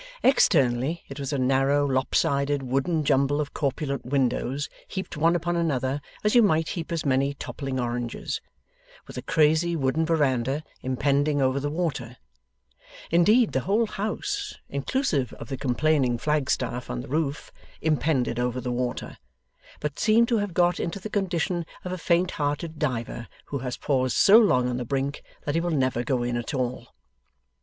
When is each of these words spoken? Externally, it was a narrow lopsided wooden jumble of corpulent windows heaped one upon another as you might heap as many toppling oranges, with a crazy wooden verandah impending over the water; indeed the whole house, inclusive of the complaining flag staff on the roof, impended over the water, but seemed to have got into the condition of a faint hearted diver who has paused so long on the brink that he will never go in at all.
Externally, 0.23 1.03
it 1.09 1.19
was 1.19 1.31
a 1.31 1.37
narrow 1.37 1.85
lopsided 1.85 2.63
wooden 2.63 3.03
jumble 3.05 3.39
of 3.39 3.53
corpulent 3.53 4.03
windows 4.03 4.67
heaped 4.87 5.15
one 5.15 5.35
upon 5.35 5.55
another 5.55 6.01
as 6.23 6.33
you 6.33 6.41
might 6.41 6.69
heap 6.69 6.91
as 6.91 7.05
many 7.05 7.35
toppling 7.35 7.79
oranges, 7.79 8.41
with 9.05 9.15
a 9.15 9.21
crazy 9.21 9.75
wooden 9.75 10.03
verandah 10.03 10.63
impending 10.81 11.39
over 11.39 11.59
the 11.59 11.69
water; 11.69 12.17
indeed 13.11 13.51
the 13.51 13.59
whole 13.59 13.85
house, 13.85 14.55
inclusive 14.69 15.33
of 15.33 15.49
the 15.49 15.55
complaining 15.57 16.17
flag 16.17 16.49
staff 16.49 16.89
on 16.89 17.01
the 17.01 17.07
roof, 17.07 17.51
impended 17.79 18.39
over 18.39 18.59
the 18.59 18.71
water, 18.71 19.19
but 19.79 19.99
seemed 19.99 20.27
to 20.27 20.37
have 20.39 20.55
got 20.55 20.79
into 20.79 20.99
the 20.99 21.11
condition 21.11 21.63
of 21.85 21.91
a 21.91 21.97
faint 21.99 22.31
hearted 22.31 22.79
diver 22.79 23.27
who 23.45 23.59
has 23.59 23.77
paused 23.77 24.17
so 24.17 24.39
long 24.39 24.67
on 24.67 24.77
the 24.77 24.83
brink 24.83 25.21
that 25.45 25.53
he 25.53 25.61
will 25.61 25.69
never 25.69 26.03
go 26.03 26.23
in 26.23 26.35
at 26.37 26.55
all. 26.55 26.87